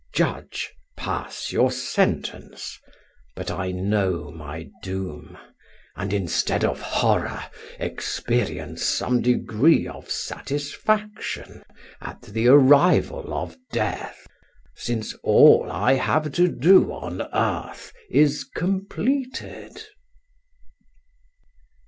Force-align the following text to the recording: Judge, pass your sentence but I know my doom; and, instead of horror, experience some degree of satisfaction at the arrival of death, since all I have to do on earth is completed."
Judge, 0.15 0.73
pass 0.97 1.51
your 1.51 1.71
sentence 1.71 2.79
but 3.35 3.51
I 3.51 3.69
know 3.71 4.31
my 4.31 4.67
doom; 4.81 5.37
and, 5.95 6.11
instead 6.11 6.65
of 6.65 6.81
horror, 6.81 7.43
experience 7.77 8.83
some 8.83 9.21
degree 9.21 9.87
of 9.87 10.09
satisfaction 10.09 11.61
at 12.01 12.23
the 12.23 12.47
arrival 12.47 13.31
of 13.31 13.55
death, 13.71 14.25
since 14.75 15.13
all 15.23 15.69
I 15.71 15.93
have 15.93 16.31
to 16.31 16.47
do 16.47 16.91
on 16.91 17.21
earth 17.31 17.93
is 18.09 18.43
completed." 18.55 19.83